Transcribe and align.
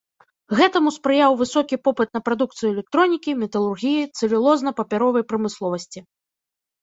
Гэтаму 0.59 0.89
спрыяў 0.95 1.35
высокі 1.41 1.75
попыт 1.87 2.09
на 2.17 2.21
прадукцыю 2.29 2.69
электронікі, 2.75 3.35
металургіі, 3.41 4.07
цэлюлозна-папяровай 4.21 5.23
прамысловасці. 5.35 5.99